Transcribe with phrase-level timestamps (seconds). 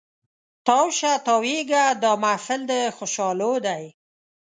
[0.65, 3.83] تاو شه تاویږه دا محفل د خوشحالو دی